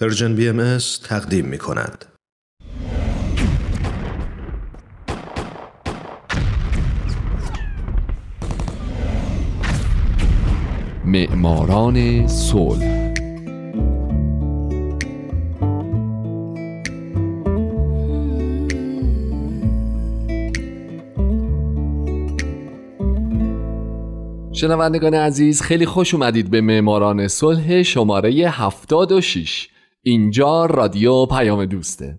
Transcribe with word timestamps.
پرژن 0.00 0.34
بی 0.34 0.48
ام 0.48 0.78
تقدیم 1.04 1.44
می 1.44 1.58
کند. 1.58 2.04
معماران 11.04 12.26
صلح 12.26 13.14
شنوندگان 24.52 25.14
عزیز 25.14 25.62
خیلی 25.62 25.86
خوش 25.86 26.14
اومدید 26.14 26.50
به 26.50 26.60
معماران 26.60 27.28
صلح 27.28 27.82
شماره 27.82 28.30
76 28.30 29.68
اینجا 30.08 30.66
رادیو 30.66 31.26
پیام 31.26 31.64
دوسته. 31.64 32.18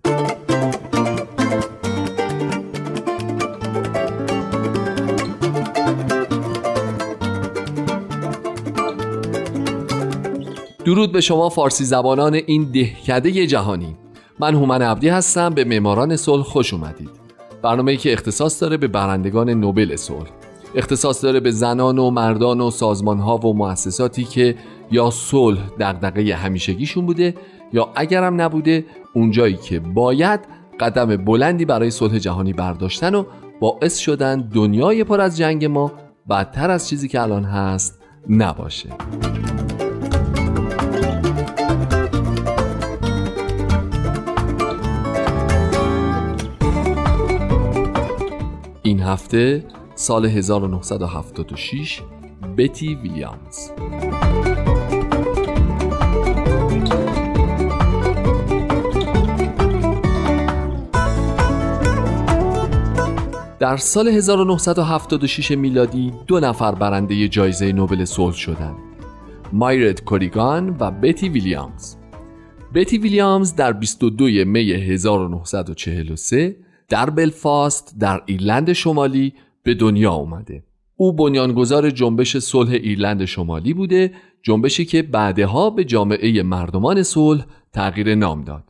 درود 10.84 11.12
به 11.12 11.20
شما 11.20 11.48
فارسی 11.48 11.84
زبانان 11.84 12.34
این 12.34 12.70
دهکده 12.72 13.46
جهانی. 13.46 13.96
من 14.40 14.54
هومن 14.54 14.82
عبدی 14.82 15.08
هستم 15.08 15.50
به 15.50 15.64
معماران 15.64 16.16
صلح 16.16 16.42
خوش 16.42 16.74
اومدید. 16.74 17.10
برنامه‌ای 17.62 17.96
که 17.96 18.12
اختصاص 18.12 18.62
داره 18.62 18.76
به 18.76 18.88
برندگان 18.88 19.50
نوبل 19.50 19.96
صلح. 19.96 20.30
اختصاص 20.74 21.24
داره 21.24 21.40
به 21.40 21.50
زنان 21.50 21.98
و 21.98 22.10
مردان 22.10 22.60
و 22.60 22.70
سازمانها 22.70 23.36
و 23.36 23.56
مؤسساتی 23.56 24.24
که 24.24 24.54
یا 24.90 25.10
صلح 25.10 25.60
دغدغه 25.80 26.34
همیشگیشون 26.34 27.06
بوده 27.06 27.34
یا 27.72 27.88
اگرم 27.94 28.40
نبوده 28.40 28.84
اونجایی 29.12 29.56
که 29.56 29.80
باید 29.80 30.40
قدم 30.80 31.16
بلندی 31.16 31.64
برای 31.64 31.90
صلح 31.90 32.18
جهانی 32.18 32.52
برداشتن 32.52 33.14
و 33.14 33.24
باعث 33.60 33.98
شدن 33.98 34.40
دنیای 34.40 35.04
پر 35.04 35.20
از 35.20 35.36
جنگ 35.36 35.64
ما 35.64 35.92
بدتر 36.30 36.70
از 36.70 36.88
چیزی 36.88 37.08
که 37.08 37.20
الان 37.20 37.44
هست 37.44 37.98
نباشه. 38.28 38.88
این 48.82 49.00
هفته 49.00 49.64
سال 49.94 50.26
1976 50.26 52.02
بتی 52.56 52.94
ویلیامز. 52.94 53.70
در 63.60 63.76
سال 63.76 64.08
1976 64.08 65.50
میلادی 65.50 66.12
دو 66.26 66.40
نفر 66.40 66.74
برنده 66.74 67.28
جایزه 67.28 67.72
نوبل 67.72 68.04
صلح 68.04 68.34
شدند. 68.34 68.76
مایرت 69.52 70.04
کوریگان 70.04 70.76
و 70.80 70.90
بتی 70.90 71.28
ویلیامز. 71.28 71.96
بتی 72.74 72.98
ویلیامز 72.98 73.54
در 73.54 73.72
22 73.72 74.24
می 74.24 74.72
1943 74.72 76.56
در 76.88 77.10
بلفاست 77.10 77.94
در 78.00 78.22
ایرلند 78.26 78.72
شمالی 78.72 79.32
به 79.62 79.74
دنیا 79.74 80.12
اومده. 80.12 80.64
او 80.96 81.12
بنیانگذار 81.12 81.90
جنبش 81.90 82.36
صلح 82.36 82.70
ایرلند 82.70 83.24
شمالی 83.24 83.74
بوده 83.74 84.12
جنبشی 84.42 84.84
که 84.84 85.02
بعدها 85.02 85.70
به 85.70 85.84
جامعه 85.84 86.42
مردمان 86.42 87.02
صلح 87.02 87.46
تغییر 87.72 88.14
نام 88.14 88.44
داد. 88.44 88.69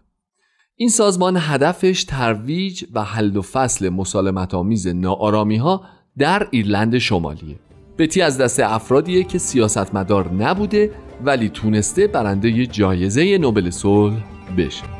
این 0.81 0.89
سازمان 0.89 1.37
هدفش 1.41 2.05
ترویج 2.05 2.85
و 2.95 3.05
حل 3.05 3.37
و 3.37 3.43
فصل 3.43 3.89
مسالمت 3.89 4.55
آمیز 4.55 4.87
ناآرامی 4.87 5.57
ها 5.57 5.83
در 6.19 6.49
ایرلند 6.51 6.99
شمالیه. 6.99 7.57
بتی 7.99 8.23
از 8.23 8.39
دست 8.39 8.61
افرادیه 8.61 9.25
که 9.25 9.39
سیاستمدار 9.39 10.33
نبوده 10.33 10.91
ولی 11.25 11.49
تونسته 11.49 12.07
برنده 12.07 12.67
جایزه 12.67 13.39
نوبل 13.39 13.71
صلح 13.71 14.17
بشه. 14.57 15.00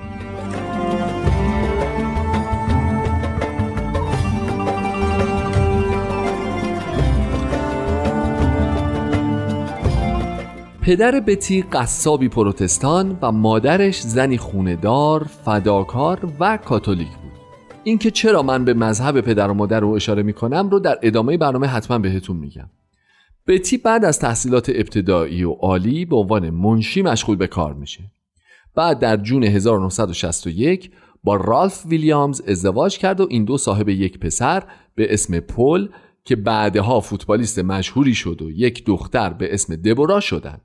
پدر 10.91 11.21
بتی 11.21 11.63
قصابی 11.63 12.29
پروتستان 12.29 13.19
و 13.23 13.33
مادرش 13.33 14.01
زنی 14.01 14.39
خوندار، 14.39 15.25
فداکار 15.25 16.33
و 16.41 16.57
کاتولیک 16.57 17.09
بود. 17.09 17.33
اینکه 17.85 18.11
چرا 18.11 18.43
من 18.43 18.65
به 18.65 18.75
مذهب 18.75 19.21
پدر 19.21 19.51
و 19.51 19.55
مادر 19.55 19.81
رو 19.81 19.89
اشاره 19.89 20.23
می‌کنم 20.23 20.71
رو 20.71 20.79
در 20.79 20.99
ادامه 21.03 21.37
برنامه 21.37 21.67
حتما 21.67 21.99
بهتون 21.99 22.37
میگم. 22.37 22.71
بتی 23.47 23.77
بعد 23.77 24.05
از 24.05 24.19
تحصیلات 24.19 24.69
ابتدایی 24.75 25.45
و 25.45 25.53
عالی 25.53 26.05
به 26.05 26.17
عنوان 26.17 26.51
منشی 26.51 27.03
مشغول 27.03 27.37
به 27.37 27.47
کار 27.47 27.75
میشه. 27.75 28.05
بعد 28.75 28.99
در 28.99 29.17
جون 29.17 29.45
1961 29.45 30.91
با 31.25 31.37
رالف 31.37 31.87
ویلیامز 31.87 32.43
ازدواج 32.49 32.99
کرد 32.99 33.21
و 33.21 33.27
این 33.31 33.45
دو 33.45 33.59
صاحب 33.59 33.89
یک 33.89 34.19
پسر 34.19 34.63
به 34.95 35.15
اسم 35.15 35.41
پل 35.41 35.89
که 36.25 36.37
بعدها 36.37 37.01
فوتبالیست 37.01 37.59
مشهوری 37.59 38.15
شد 38.15 38.43
و 38.43 38.51
یک 38.51 38.85
دختر 38.85 39.33
به 39.33 39.55
اسم 39.55 39.77
دبورا 39.77 40.21
شدند. 40.21 40.61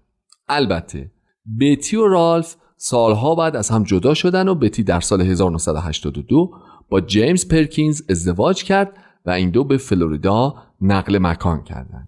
البته 0.48 1.12
بتی 1.60 1.96
و 1.96 2.08
رالف 2.08 2.56
سالها 2.78 3.36
بعد 3.36 3.56
از 3.56 3.70
هم 3.70 3.84
جدا 3.84 4.14
شدن 4.14 4.48
و 4.48 4.56
بتی 4.56 4.84
در 4.84 5.00
سال 5.00 5.22
1982 5.22 6.52
با 6.90 7.02
جیمز 7.02 7.48
پرکینز 7.48 8.02
ازدواج 8.10 8.64
کرد 8.64 8.98
و 9.26 9.30
این 9.30 9.50
دو 9.50 9.64
به 9.64 9.78
فلوریدا 9.78 10.56
نقل 10.82 11.18
مکان 11.18 11.64
کردند. 11.64 12.08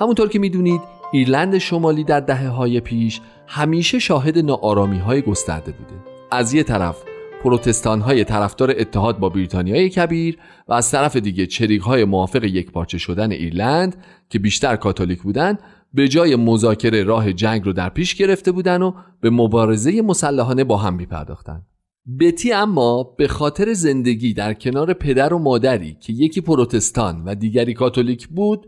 همونطور 0.00 0.28
که 0.28 0.38
می‌دونید 0.38 0.80
ایرلند 1.12 1.58
شمالی 1.58 2.04
در 2.04 2.20
دهه 2.20 2.48
های 2.48 2.80
پیش 2.80 3.20
همیشه 3.46 3.98
شاهد 3.98 4.38
ناآرامی 4.38 4.98
های 4.98 5.22
گسترده 5.22 5.72
بوده 5.72 5.94
از 6.30 6.54
یه 6.54 6.62
طرف 6.62 7.11
پروتستان 7.44 8.00
های 8.00 8.24
طرفدار 8.24 8.74
اتحاد 8.78 9.18
با 9.18 9.28
بریتانیای 9.28 9.88
کبیر 9.88 10.38
و 10.68 10.72
از 10.72 10.90
طرف 10.90 11.16
دیگه 11.16 11.46
چریک 11.46 11.82
های 11.82 12.04
موافق 12.04 12.44
یک 12.44 12.70
پارچه 12.70 12.98
شدن 12.98 13.32
ایرلند 13.32 13.96
که 14.28 14.38
بیشتر 14.38 14.76
کاتولیک 14.76 15.22
بودند 15.22 15.58
به 15.94 16.08
جای 16.08 16.36
مذاکره 16.36 17.02
راه 17.02 17.32
جنگ 17.32 17.64
رو 17.64 17.72
در 17.72 17.88
پیش 17.88 18.14
گرفته 18.14 18.52
بودن 18.52 18.82
و 18.82 18.92
به 19.20 19.30
مبارزه 19.30 20.02
مسلحانه 20.02 20.64
با 20.64 20.76
هم 20.76 20.94
میپرداختند. 20.94 21.66
بتی 22.20 22.52
اما 22.52 23.14
به 23.18 23.28
خاطر 23.28 23.72
زندگی 23.72 24.34
در 24.34 24.54
کنار 24.54 24.92
پدر 24.92 25.34
و 25.34 25.38
مادری 25.38 25.96
که 26.00 26.12
یکی 26.12 26.40
پروتستان 26.40 27.24
و 27.24 27.34
دیگری 27.34 27.74
کاتولیک 27.74 28.28
بود 28.28 28.66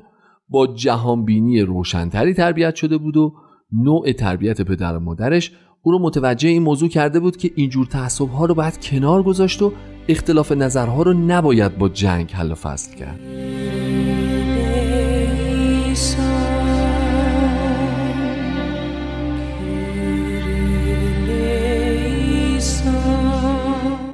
با 0.49 0.67
جهانبینی 0.67 1.61
روشنتری 1.61 2.35
تربیت 2.35 2.75
شده 2.75 2.99
بود 2.99 3.17
و 3.17 3.35
نوع 3.73 4.13
تربیت 4.13 4.63
پدر 4.63 4.97
و 4.97 5.01
مادرش 5.01 5.53
او 5.87 5.93
رو 5.93 5.99
متوجه 5.99 6.49
این 6.49 6.63
موضوع 6.63 6.89
کرده 6.89 7.21
بود 7.21 7.37
که 7.37 7.51
اینجور 7.55 7.87
تعصب 7.87 8.29
ها 8.29 8.45
رو 8.45 8.55
باید 8.55 8.81
کنار 8.81 9.23
گذاشت 9.23 9.63
و 9.63 9.73
اختلاف 10.09 10.53
نظرها 10.53 11.03
رو 11.03 11.13
نباید 11.13 11.79
با 11.79 11.89
جنگ 11.89 12.31
حل 12.33 12.53
و 12.53 12.55
فصل 12.55 12.97
کرد. 12.97 13.21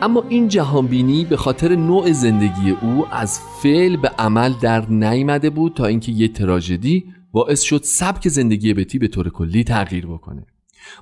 اما 0.03 0.25
این 0.29 0.49
جهانبینی 0.49 1.25
به 1.25 1.37
خاطر 1.37 1.77
نوع 1.77 2.13
زندگی 2.13 2.71
او 2.83 3.07
از 3.11 3.41
فعل 3.63 3.97
به 3.97 4.09
عمل 4.09 4.53
در 4.63 4.91
نیامده 4.91 5.51
بود 5.51 5.75
تا 5.75 5.87
اینکه 5.87 6.13
یه 6.13 6.29
تراژدی 6.29 7.05
باعث 7.33 7.61
شد 7.61 7.81
سبک 7.85 8.29
زندگی 8.29 8.75
بتی 8.75 8.99
به 8.99 9.09
طور 9.09 9.29
کلی 9.29 9.65
تغییر 9.65 10.07
بکنه. 10.07 10.47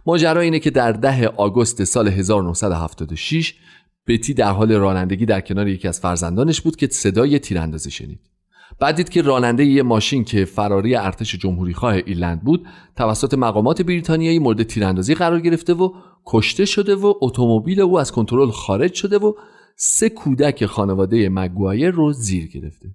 ماجرا 0.06 0.40
اینه 0.40 0.58
که 0.58 0.70
در 0.70 0.92
ده 0.92 1.26
آگوست 1.26 1.84
سال 1.84 2.08
1976 2.08 3.54
بتی 4.06 4.34
در 4.34 4.50
حال 4.50 4.72
رانندگی 4.72 5.26
در 5.26 5.40
کنار 5.40 5.68
یکی 5.68 5.88
از 5.88 6.00
فرزندانش 6.00 6.60
بود 6.60 6.76
که 6.76 6.88
صدای 6.90 7.38
تیراندازی 7.38 7.90
شنید. 7.90 8.20
بعد 8.78 8.96
دید 8.96 9.08
که 9.08 9.22
راننده 9.22 9.64
یه 9.64 9.82
ماشین 9.82 10.24
که 10.24 10.44
فراری 10.44 10.94
ارتش 10.94 11.34
جمهوری 11.34 11.74
خواه 11.74 11.94
ایرلند 11.94 12.42
بود 12.42 12.66
توسط 12.96 13.34
مقامات 13.34 13.82
بریتانیایی 13.82 14.38
مورد 14.38 14.62
تیراندازی 14.62 15.14
قرار 15.14 15.40
گرفته 15.40 15.74
و 15.74 15.92
کشته 16.26 16.64
شده 16.64 16.94
و 16.94 17.14
اتومبیل 17.20 17.80
او 17.80 17.98
از 17.98 18.12
کنترل 18.12 18.50
خارج 18.50 18.94
شده 18.94 19.18
و 19.18 19.32
سه 19.76 20.08
کودک 20.08 20.66
خانواده 20.66 21.28
مگوایر 21.28 21.90
رو 21.90 22.12
زیر 22.12 22.46
گرفته. 22.46 22.88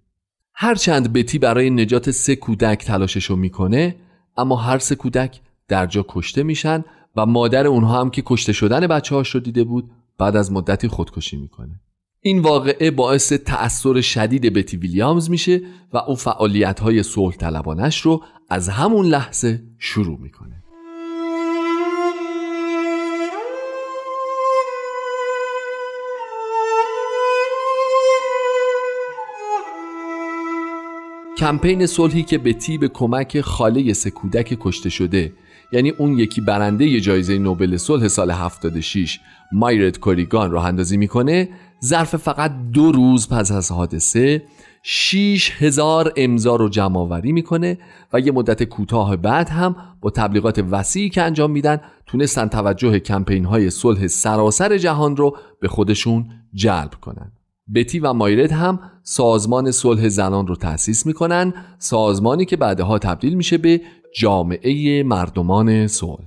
هرچند 0.53 1.13
بتی 1.13 1.39
برای 1.39 1.69
نجات 1.69 2.11
سه 2.11 2.35
کودک 2.35 2.85
تلاششو 2.85 3.35
می‌کنه 3.35 3.95
اما 4.37 4.55
هر 4.55 4.77
سه 4.77 4.95
کودک 4.95 5.41
در 5.67 5.85
جا 5.85 6.05
کشته 6.07 6.43
میشن 6.43 6.83
و 7.15 7.25
مادر 7.25 7.67
اونها 7.67 8.01
هم 8.01 8.09
که 8.09 8.23
کشته 8.25 8.53
شدن 8.53 8.87
بچه 8.87 9.15
هاش 9.15 9.29
رو 9.29 9.39
دیده 9.39 9.63
بود 9.63 9.91
بعد 10.17 10.35
از 10.35 10.51
مدتی 10.51 10.87
خودکشی 10.87 11.37
می‌کنه. 11.37 11.79
این 12.21 12.39
واقعه 12.39 12.91
باعث 12.91 13.33
تأثیر 13.33 14.01
شدید 14.01 14.53
بتی 14.53 14.77
ویلیامز 14.77 15.29
میشه 15.29 15.61
و 15.93 15.97
او 15.97 16.15
فعالیت 16.15 16.79
های 16.79 17.03
صلح 17.03 17.35
طلبانش 17.35 18.01
رو 18.01 18.23
از 18.49 18.69
همون 18.69 19.05
لحظه 19.05 19.63
شروع 19.79 20.19
می‌کنه. 20.19 20.63
کمپین 31.37 31.85
صلحی 31.85 32.23
که 32.23 32.37
بتی 32.37 32.77
به 32.77 32.87
کمک 32.87 33.41
خاله 33.41 33.93
سه 33.93 34.11
کودک 34.11 34.57
کشته 34.59 34.89
شده 34.89 35.33
یعنی 35.73 35.89
اون 35.89 36.17
یکی 36.17 36.41
برنده 36.41 36.99
جایزه 36.99 37.37
نوبل 37.37 37.77
صلح 37.77 38.07
سال 38.07 38.31
76 38.31 39.19
مایرت 39.51 39.99
کوریگان 39.99 40.51
راه 40.51 40.65
اندازی 40.65 40.97
می‌کنه 40.97 41.49
ظرف 41.85 42.15
فقط 42.15 42.51
دو 42.73 42.91
روز 42.91 43.29
پس 43.29 43.51
از 43.51 43.71
حادثه 43.71 44.43
6 44.83 45.51
هزار 45.57 46.13
امضا 46.17 46.55
رو 46.55 46.69
جمع 46.69 46.97
آوری 46.97 47.31
می‌کنه 47.31 47.77
و 48.13 48.19
یه 48.19 48.31
مدت 48.31 48.63
کوتاه 48.63 49.17
بعد 49.17 49.49
هم 49.49 49.75
با 50.01 50.09
تبلیغات 50.09 50.65
وسیعی 50.71 51.09
که 51.09 51.21
انجام 51.21 51.51
میدن 51.51 51.81
تونستن 52.05 52.47
توجه 52.47 52.99
کمپین 52.99 53.45
های 53.45 53.69
صلح 53.69 54.07
سراسر 54.07 54.77
جهان 54.77 55.17
رو 55.17 55.37
به 55.61 55.67
خودشون 55.67 56.25
جلب 56.53 56.91
کنن. 57.01 57.31
بتی 57.75 57.99
و 57.99 58.13
مایرت 58.13 58.53
هم 58.53 58.79
سازمان 59.03 59.71
صلح 59.71 60.07
زنان 60.07 60.47
رو 60.47 60.55
تأسیس 60.55 61.05
می‌کنن 61.05 61.53
سازمانی 61.79 62.45
که 62.45 62.57
بعدها 62.57 62.99
تبدیل 62.99 63.33
میشه 63.33 63.57
به 63.57 63.81
جامعه 64.15 65.03
مردمان 65.03 65.87
صلح. 65.87 66.17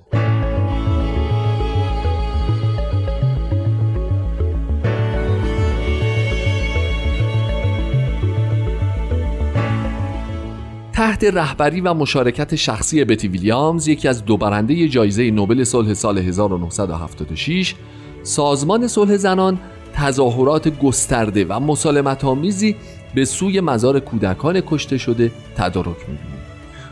تحت 10.93 11.25
رهبری 11.25 11.81
و 11.81 11.95
مشارکت 11.95 12.55
شخصی 12.55 13.05
بتی 13.05 13.29
ویلیامز 13.29 13.89
یکی 13.89 14.09
از 14.09 14.25
دو 14.25 14.37
برنده 14.37 14.89
جایزه 14.89 15.31
نوبل 15.31 15.65
صلح 15.65 15.95
سال 15.95 16.19
1976 16.19 17.75
سازمان 18.23 18.89
صلح 18.89 19.17
زنان 19.17 19.59
تظاهرات 19.95 20.79
گسترده 20.79 21.45
و 21.45 21.61
مسالمت 21.61 22.25
آمیزی 22.25 22.77
به 23.15 23.25
سوی 23.25 23.61
مزار 23.61 24.01
کودکان 24.01 24.61
کشته 24.61 24.99
شده 24.99 25.31
تدارک 25.57 26.09
می‌بینیم 26.09 26.36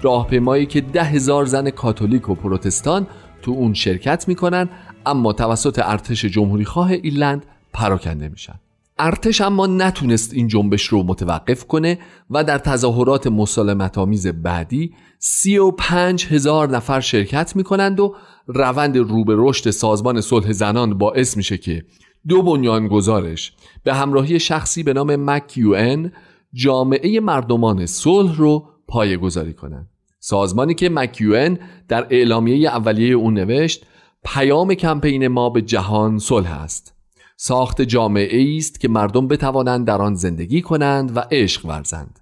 راهپیمایی 0.04 0.66
که 0.66 0.80
ده 0.80 1.04
هزار 1.04 1.44
زن 1.44 1.70
کاتولیک 1.70 2.28
و 2.28 2.34
پروتستان 2.34 3.06
تو 3.42 3.50
اون 3.50 3.74
شرکت 3.74 4.28
می‌کنن 4.28 4.68
اما 5.06 5.32
توسط 5.32 5.80
ارتش 5.84 6.24
جمهوری 6.24 6.64
خواه 6.64 6.90
ایرلند 6.90 7.46
پراکنده 7.72 8.28
میشن 8.28 8.54
ارتش 8.98 9.40
اما 9.40 9.66
نتونست 9.66 10.34
این 10.34 10.48
جنبش 10.48 10.86
رو 10.86 11.02
متوقف 11.02 11.64
کنه 11.64 11.98
و 12.30 12.44
در 12.44 12.58
تظاهرات 12.58 13.26
مسالمت 13.26 13.98
آمیز 13.98 14.26
بعدی 14.26 14.94
سی 15.18 15.58
و 15.58 15.70
پنج 15.70 16.26
هزار 16.26 16.70
نفر 16.70 17.00
شرکت 17.00 17.56
می‌کنند 17.56 18.00
و 18.00 18.14
روند 18.46 18.96
رو 18.96 19.24
به 19.24 19.34
رشد 19.38 19.70
سازمان 19.70 20.20
صلح 20.20 20.52
زنان 20.52 20.98
باعث 20.98 21.36
میشه 21.36 21.58
که 21.58 21.84
دو 22.28 22.42
بنیانگذارش 22.42 23.52
به 23.84 23.94
همراهی 23.94 24.40
شخصی 24.40 24.82
به 24.82 24.92
نام 24.92 25.30
مکیوئن 25.30 26.12
جامعه 26.52 27.20
مردمان 27.20 27.86
صلح 27.86 28.36
رو 28.36 28.68
پایه 28.88 29.16
گذاری 29.16 29.52
کنند. 29.52 29.93
سازمانی 30.26 30.74
که 30.74 30.88
مکیوئن 30.88 31.58
در 31.88 32.06
اعلامیه 32.10 32.68
اولیه 32.68 33.14
او 33.14 33.30
نوشت 33.30 33.86
پیام 34.24 34.74
کمپین 34.74 35.28
ما 35.28 35.50
به 35.50 35.62
جهان 35.62 36.18
صلح 36.18 36.62
است. 36.62 36.94
ساخت 37.36 37.82
جامعه 37.82 38.56
است 38.56 38.80
که 38.80 38.88
مردم 38.88 39.28
بتوانند 39.28 39.86
در 39.86 40.02
آن 40.02 40.14
زندگی 40.14 40.62
کنند 40.62 41.16
و 41.16 41.20
عشق 41.30 41.66
ورزند. 41.66 42.18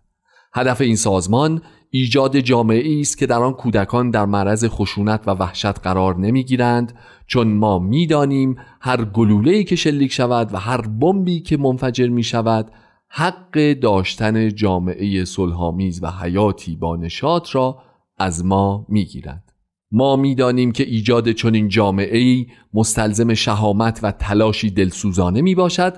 هدف 0.55 0.81
این 0.81 0.97
سازمان 0.97 1.63
ایجاد 1.91 2.39
جامعه 2.39 3.01
است 3.01 3.19
که 3.19 3.27
در 3.27 3.43
آن 3.43 3.53
کودکان 3.53 4.11
در 4.11 4.27
معرض 4.27 4.65
خشونت 4.65 5.23
و 5.27 5.31
وحشت 5.31 5.79
قرار 5.79 6.17
نمی‌گیرند 6.17 6.99
چون 7.27 7.49
ما 7.49 7.79
می‌دانیم 7.79 8.57
هر 8.81 9.05
گلوله‌ای 9.05 9.65
که 9.65 9.77
شلیک 9.77 10.13
شود 10.13 10.55
و 10.55 10.57
هر 10.57 10.81
بمبی 10.81 11.41
که 11.41 11.57
منفجر 11.57 12.09
می 12.09 12.23
شود 12.23 12.71
حق 13.09 13.73
داشتن 13.73 14.55
جامعه 14.55 15.25
صلحآمیز 15.25 16.03
و 16.03 16.11
حیاتی 16.11 16.77
با 16.77 16.97
نشاط 16.97 17.55
را 17.55 17.79
از 18.23 18.45
ما 18.45 18.87
می‌گیرد. 18.89 19.53
ما 19.93 20.17
می‌دانیم 20.17 20.73
که 20.73 20.85
ایجاد 20.85 21.33
چنین 21.33 21.69
جامعه 21.69 22.19
ای 22.19 22.47
مستلزم 22.75 23.35
شهامت 23.35 24.01
و 24.03 24.13
تلاشی 24.13 24.71
دلسوزانه 24.71 25.43
می 25.43 25.55
باشد 25.55 25.95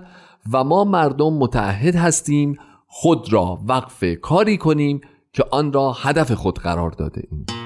و 0.52 0.64
ما 0.64 0.84
مردم 0.84 1.32
متعهد 1.32 1.94
هستیم 1.94 2.56
خود 2.86 3.32
را 3.32 3.58
وقف 3.68 4.04
کاری 4.22 4.56
کنیم 4.56 5.00
که 5.32 5.44
آن 5.50 5.72
را 5.72 5.92
هدف 5.92 6.32
خود 6.32 6.58
قرار 6.58 6.90
داده 6.90 7.22
ایم. 7.30 7.63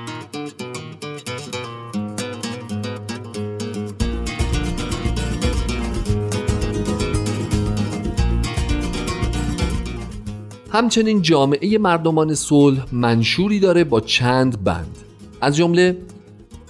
همچنین 10.71 11.23
جامعه 11.23 11.79
مردمان 11.79 12.35
صلح 12.35 12.87
منشوری 12.93 13.61
داره 13.61 13.85
با 13.85 14.01
چند 14.01 14.65
بند. 14.65 14.97
از 15.41 15.57
جمله 15.57 15.97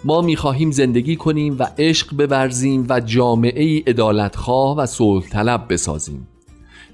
ما 0.05 0.21
می‌خواهیم 0.21 0.71
زندگی 0.71 1.17
کنیم 1.17 1.57
و 1.59 1.67
عشق 1.79 2.27
بورزیم 2.27 2.87
و 2.89 3.01
جامعه 3.01 3.83
ادالتخواه 3.87 4.77
و 4.77 4.87
صلح 4.87 5.29
طلب 5.29 5.73
بسازیم. 5.73 6.29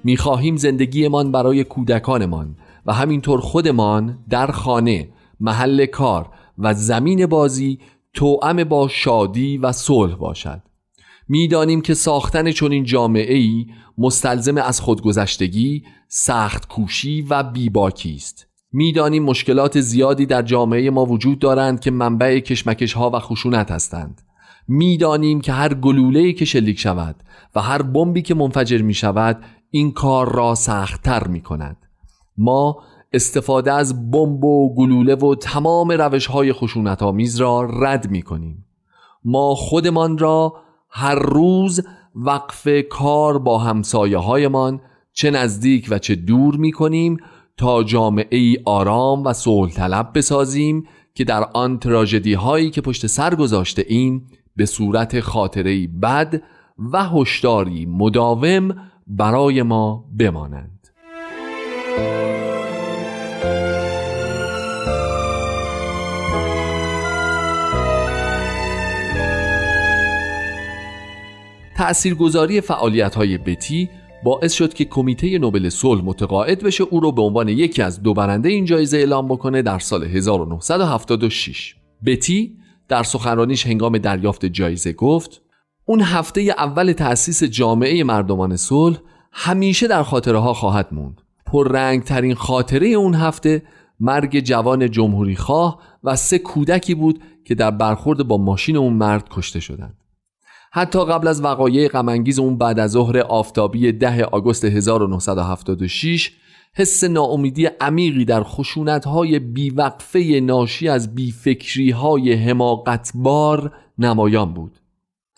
می‌خواهیم 0.03 0.55
زندگیمان 0.55 1.31
برای 1.31 1.63
کودکانمان 1.63 2.55
و 2.85 2.93
همینطور 2.93 3.39
خودمان 3.39 4.17
در 4.29 4.51
خانه 4.51 5.09
محل 5.39 5.85
کار 5.85 6.29
و 6.59 6.73
زمین 6.73 7.25
بازی 7.25 7.79
توأم 8.13 8.63
با 8.63 8.87
شادی 8.87 9.57
و 9.57 9.71
صلح 9.71 10.15
باشد. 10.15 10.61
می‌دانیم 11.27 11.81
که 11.81 11.93
ساختن 11.93 12.51
چنین 12.51 12.83
جامعه 12.83 13.35
ای 13.35 13.65
مستلزم 13.97 14.57
از 14.57 14.81
خودگذشتگی، 14.81 15.83
سخت 16.07 16.67
کوشی 16.67 17.21
و 17.21 17.43
بیباکی 17.43 18.15
است. 18.15 18.47
می‌دانیم 18.71 19.23
مشکلات 19.23 19.79
زیادی 19.79 20.25
در 20.25 20.41
جامعه 20.41 20.89
ما 20.89 21.05
وجود 21.05 21.39
دارند 21.39 21.79
که 21.79 21.91
منبع 21.91 22.39
کشمکش 22.39 22.93
ها 22.93 23.09
و 23.09 23.19
خشونت 23.19 23.71
هستند. 23.71 24.21
می‌دانیم 24.67 25.41
که 25.41 25.51
هر 25.51 25.73
گلوله 25.73 26.33
که 26.33 26.45
شلیک 26.45 26.79
شود 26.79 27.15
و 27.55 27.61
هر 27.61 27.81
بمبی 27.81 28.21
که 28.21 28.35
منفجر 28.35 28.81
می 28.81 28.93
شود 28.93 29.43
این 29.71 29.91
کار 29.91 30.33
را 30.33 30.55
سختتر 30.55 31.27
می 31.27 31.41
کند. 31.41 31.77
ما 32.37 32.83
استفاده 33.13 33.73
از 33.73 34.11
بمب 34.11 34.43
و 34.43 34.75
گلوله 34.75 35.15
و 35.15 35.35
تمام 35.35 35.91
روش 35.91 36.25
های 36.25 36.53
خشونت 36.53 37.03
آمیز 37.03 37.37
را 37.37 37.69
رد 37.81 38.11
می 38.11 38.21
کنیم. 38.21 38.65
ما 39.23 39.55
خودمان 39.55 40.17
را 40.17 40.53
هر 40.97 41.15
روز 41.15 41.81
وقف 42.15 42.67
کار 42.89 43.39
با 43.39 43.57
همسایه 43.57 44.17
هایمان 44.17 44.81
چه 45.13 45.31
نزدیک 45.31 45.87
و 45.89 45.99
چه 45.99 46.15
دور 46.15 46.55
می 46.55 46.71
کنیم 46.71 47.17
تا 47.57 47.83
جامعه 47.83 48.37
ای 48.37 48.57
آرام 48.65 49.23
و 49.23 49.33
صلح 49.33 49.71
طلب 49.71 50.11
بسازیم 50.15 50.87
که 51.15 51.23
در 51.23 51.43
آن 51.53 51.79
تراژدی 51.79 52.33
هایی 52.33 52.69
که 52.69 52.81
پشت 52.81 53.07
سر 53.07 53.35
گذاشته 53.35 53.85
ایم 53.87 54.27
به 54.55 54.65
صورت 54.65 55.19
خاطره 55.19 55.87
بد 55.87 56.41
و 56.91 57.03
هشداری 57.03 57.85
مداوم 57.85 58.75
برای 59.07 59.63
ما 59.63 60.05
بمانند. 60.19 60.74
تأثیرگذاری 71.75 72.61
فعالیت 72.61 73.15
های 73.15 73.37
بتی 73.37 73.89
باعث 74.23 74.53
شد 74.53 74.73
که 74.73 74.85
کمیته 74.85 75.39
نوبل 75.39 75.69
صلح 75.69 76.01
متقاعد 76.05 76.63
بشه 76.63 76.83
او 76.83 76.99
رو 76.99 77.11
به 77.11 77.21
عنوان 77.21 77.49
یکی 77.49 77.81
از 77.81 78.03
دو 78.03 78.13
برنده 78.13 78.49
این 78.49 78.65
جایزه 78.65 78.97
اعلام 78.97 79.27
بکنه 79.27 79.61
در 79.61 79.79
سال 79.79 80.03
1976 80.03 81.75
بتی 82.05 82.57
در 82.87 83.03
سخنرانیش 83.03 83.67
هنگام 83.67 83.97
دریافت 83.97 84.45
جایزه 84.45 84.93
گفت 84.93 85.41
اون 85.85 86.01
هفته 86.01 86.41
اول 86.41 86.91
تأسیس 86.91 87.43
جامعه 87.43 88.03
مردمان 88.03 88.55
صلح 88.55 88.97
همیشه 89.31 89.87
در 89.87 90.03
خاطره 90.03 90.37
ها 90.37 90.53
خواهد 90.53 90.87
موند. 90.91 91.21
پررنگ 91.45 92.03
ترین 92.03 92.35
خاطره 92.35 92.87
اون 92.87 93.15
هفته 93.15 93.63
مرگ 93.99 94.39
جوان 94.39 94.91
جمهوری 94.91 95.35
خواه 95.35 95.79
و 96.03 96.15
سه 96.15 96.39
کودکی 96.39 96.95
بود 96.95 97.21
که 97.45 97.55
در 97.55 97.71
برخورد 97.71 98.27
با 98.27 98.37
ماشین 98.37 98.77
اون 98.77 98.93
مرد 98.93 99.27
کشته 99.29 99.59
شدند. 99.59 100.04
حتی 100.77 101.05
قبل 101.05 101.27
از 101.27 101.43
وقایع 101.43 101.87
غمانگیز 101.87 102.39
اون 102.39 102.57
بعد 102.57 102.79
از 102.79 102.91
ظهر 102.91 103.19
آفتابی 103.19 103.91
ده 103.91 104.23
آگوست 104.23 104.65
1976 104.65 106.31
حس 106.73 107.03
ناامیدی 107.03 107.65
عمیقی 107.65 108.25
در 108.25 108.43
خشونت‌های 108.43 109.39
بیوقفه 109.39 110.39
ناشی 110.43 110.89
از 110.89 111.15
بیفکری‌های 111.15 112.33
حماقتبار 112.33 113.73
نمایان 113.97 114.53
بود. 114.53 114.79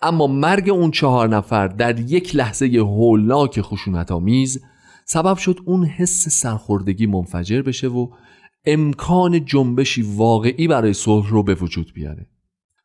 اما 0.02 0.26
مرگ 0.26 0.70
اون 0.70 0.90
چهار 0.90 1.28
نفر 1.28 1.68
در 1.68 2.00
یک 2.00 2.36
لحظه 2.36 2.66
هولناک 2.66 3.60
خشونت 3.60 4.12
آمیز 4.12 4.62
سبب 5.04 5.36
شد 5.36 5.58
اون 5.64 5.84
حس 5.84 6.28
سرخوردگی 6.28 7.06
منفجر 7.06 7.62
بشه 7.62 7.88
و 7.88 8.08
امکان 8.64 9.44
جنبشی 9.44 10.02
واقعی 10.02 10.68
برای 10.68 10.92
صلح 10.92 11.28
رو 11.30 11.42
به 11.42 11.54
وجود 11.54 11.92
بیاره. 11.94 12.26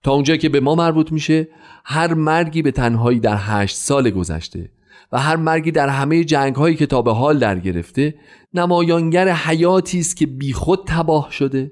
تا 0.03 0.11
اونجا 0.11 0.35
که 0.35 0.49
به 0.49 0.59
ما 0.59 0.75
مربوط 0.75 1.11
میشه 1.11 1.47
هر 1.85 2.13
مرگی 2.13 2.61
به 2.61 2.71
تنهایی 2.71 3.19
در 3.19 3.37
هشت 3.39 3.75
سال 3.75 4.09
گذشته 4.09 4.69
و 5.11 5.19
هر 5.19 5.35
مرگی 5.35 5.71
در 5.71 5.89
همه 5.89 6.23
جنگ 6.23 6.55
هایی 6.55 6.75
که 6.75 6.85
تا 6.85 7.01
به 7.01 7.13
حال 7.13 7.39
در 7.39 7.59
گرفته 7.59 8.15
نمایانگر 8.53 9.29
حیاتی 9.29 9.99
است 9.99 10.17
که 10.17 10.25
بیخود 10.25 10.79
تباه 10.87 11.31
شده 11.31 11.71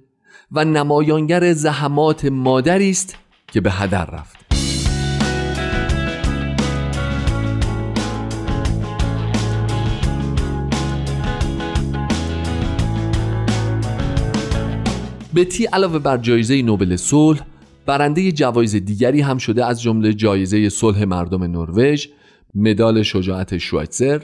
و 0.51 0.65
نمایانگر 0.65 1.53
زحمات 1.53 2.25
مادری 2.25 2.89
است 2.89 3.17
که 3.47 3.61
به 3.61 3.71
هدر 3.71 4.05
رفت 4.05 4.37
بتی 15.35 15.65
علاوه 15.65 15.99
بر 15.99 16.17
جایزه 16.17 16.61
نوبل 16.61 16.95
صلح 16.95 17.41
برنده 17.85 18.31
جوایز 18.31 18.75
دیگری 18.75 19.21
هم 19.21 19.37
شده 19.37 19.65
از 19.65 19.81
جمله 19.81 20.13
جایزه 20.13 20.69
صلح 20.69 21.03
مردم 21.03 21.43
نروژ، 21.43 22.07
مدال 22.55 23.03
شجاعت 23.03 23.57
شوایتزر، 23.57 24.23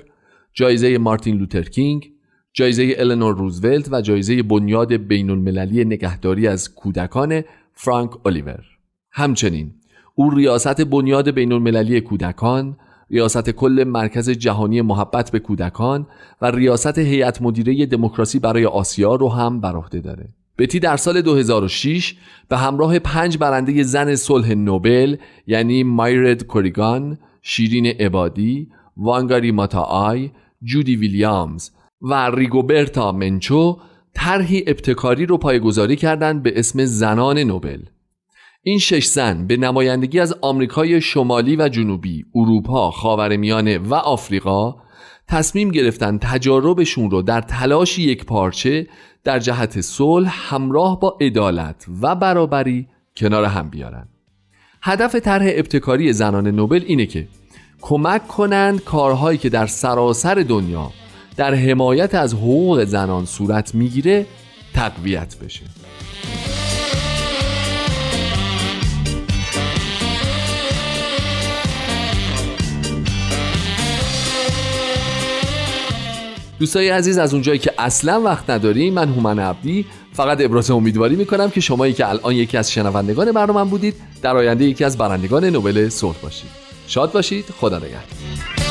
جایزه 0.54 0.98
مارتین 0.98 1.38
لوترکینگ، 1.38 2.12
جایزه 2.54 2.96
النور 2.98 3.36
روزولت 3.38 3.92
و 3.92 4.02
جایزه 4.02 4.44
بنیاد 4.44 4.94
بین 4.94 5.30
المللی 5.30 5.86
نگهداری 5.86 6.48
از 6.48 6.76
کودکان 6.76 7.42
فرانک 7.74 8.28
الیور. 8.28 8.64
همچنین 9.12 9.72
او 10.16 10.30
ریاست 10.30 10.82
بنیاد 10.82 11.32
بین 11.32 11.52
المللی 11.52 12.02
کودکان، 12.02 12.78
ریاست 13.10 13.50
کل 13.50 13.84
مرکز 13.88 14.30
جهانی 14.30 14.82
محبت 14.82 15.32
به 15.32 15.40
کودکان 15.40 16.08
و 16.42 16.52
ریاست 16.52 16.98
هیئت 16.98 17.42
مدیره 17.42 17.86
دموکراسی 17.86 18.40
برای 18.40 18.66
آسیا 18.66 19.16
رو 19.16 19.30
هم 19.30 19.62
بر 19.62 19.76
عهده 19.76 20.00
داره. 20.00 20.30
بتی 20.58 20.80
در 20.80 20.98
سال 20.98 21.22
2006 21.22 22.16
به 22.50 22.58
همراه 22.58 23.00
پنج 23.00 23.38
برنده 23.38 23.84
زن 23.84 24.16
صلح 24.16 24.54
نوبل 24.54 25.16
یعنی 25.48 25.84
مایرد 25.84 26.44
کوریگان، 26.44 27.18
شیرین 27.42 27.86
عبادی، 27.86 28.68
وانگاری 28.98 29.52
ماتاای، 29.52 30.32
جودی 30.64 30.96
ویلیامز 30.96 31.70
و 32.02 32.30
ریگوبرتا 32.30 33.12
منچو 33.12 33.78
طرحی 34.14 34.64
ابتکاری 34.68 35.26
رو 35.26 35.38
پایگذاری 35.38 35.96
کردند 35.96 36.44
به 36.44 36.60
اسم 36.60 36.86
زنان 36.86 37.40
نوبل. 37.40 37.80
این 38.64 38.80
شش 38.80 39.06
زن 39.06 39.48
به 39.48 39.58
نمایندگی 39.58 40.20
از 40.20 40.36
آمریکای 40.42 41.02
شمالی 41.02 41.56
و 41.56 41.70
جنوبی، 41.70 42.26
اروپا، 42.36 42.92
خاورمیانه 42.92 43.78
و 43.78 43.94
آفریقا 43.94 44.76
تصمیم 45.27 45.72
گرفتن 45.72 46.17
تجاربشون 46.17 47.12
رو 47.12 47.22
در 47.22 47.41
تلاش 47.41 48.00
یک 48.00 48.25
پارچه 48.25 48.88
در 49.24 49.39
جهت 49.39 49.81
صلح 49.81 50.34
همراه 50.34 51.00
با 51.00 51.17
عدالت 51.22 51.86
و 52.01 52.15
برابری 52.15 52.88
کنار 53.17 53.46
هم 53.46 53.69
بیارن. 53.69 54.07
هدف 54.81 55.15
طرح 55.15 55.46
ابتکاری 55.50 56.13
زنان 56.13 56.48
نوبل 56.48 56.84
اینه 56.88 57.05
که 57.05 57.27
کمک 57.81 58.27
کنند 58.27 58.84
کارهایی 58.84 59.38
که 59.38 59.50
در 59.50 59.67
سراسر 59.67 60.36
دنیا 60.36 60.91
در 61.38 61.53
حمایت 61.53 62.15
از 62.15 62.34
حقوق 62.34 62.84
زنان 62.84 63.25
صورت 63.25 63.75
می‌گیره 63.75 64.25
تقویت 64.74 65.36
بشه. 65.38 65.63
دوستای 76.60 76.90
عزیز 76.90 77.18
از 77.18 77.34
اونجایی 77.34 77.60
که 77.60 77.74
اصلا 77.78 78.22
وقت 78.22 78.50
نداریم 78.50 78.94
من 78.94 79.10
هومن 79.10 79.40
عبدی. 79.40 79.86
فقط 80.14 80.42
ابراز 80.42 80.72
امیدواری 80.72 81.16
می‌کنم 81.16 81.50
که 81.50 81.62
شمایی 81.62 81.94
که 81.94 82.10
الان 82.10 82.34
یکی 82.34 82.58
از 82.58 82.72
شنوندگان 82.72 83.32
برنامه 83.32 83.70
بودید 83.70 83.96
در 84.22 84.38
آینده 84.38 84.66
یکی 84.66 84.84
از 84.84 84.98
برندگان 84.98 85.46
نوبل 85.46 85.90
صلح 85.90 86.18
باشید. 86.24 86.50
شاد 86.88 87.12
باشید. 87.12 87.46
خدا 87.60 87.78
نگهدار. 87.78 88.66